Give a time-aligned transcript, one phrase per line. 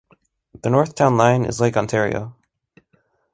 [0.63, 2.35] The north town line is Lake Ontario.